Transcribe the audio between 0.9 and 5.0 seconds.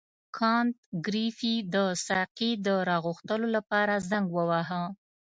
ګریفي د ساقي د راغوښتلو لپاره زنګ وواهه.